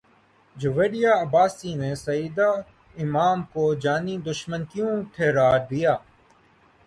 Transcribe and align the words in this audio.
جویریہ 0.55 1.11
عباسی 1.23 1.71
نے 1.81 1.91
سعدیہ 1.95 2.49
امام 3.03 3.37
کو 3.53 3.63
جانی 3.83 4.15
دشمن 4.29 4.61
کیوں 4.71 4.93
ٹھہرا 5.13 5.49
دیا 5.69 5.93